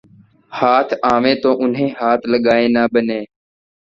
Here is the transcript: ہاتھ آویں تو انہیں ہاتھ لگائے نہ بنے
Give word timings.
ہاتھ 0.51 0.93
آویں 1.13 1.35
تو 1.43 1.49
انہیں 1.63 1.91
ہاتھ 1.99 2.23
لگائے 2.31 2.67
نہ 2.75 2.83
بنے 2.93 3.19